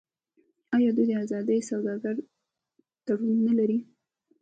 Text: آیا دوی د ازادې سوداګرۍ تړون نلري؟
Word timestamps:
آیا 0.75 0.89
دوی 0.95 1.05
د 1.09 1.13
ازادې 1.23 1.57
سوداګرۍ 1.69 2.25
تړون 3.05 3.37
نلري؟ 3.47 3.79